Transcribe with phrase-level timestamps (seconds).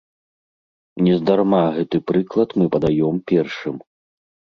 [1.07, 3.75] Нездарма гэты прыклад мы падаём першым.